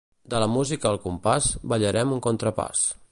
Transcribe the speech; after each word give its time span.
De 0.33 0.37
la 0.43 0.47
música 0.53 0.87
al 0.93 0.97
compàs 1.03 1.51
ballarem 1.75 2.17
un 2.17 2.25
contrapàs. 2.31 2.87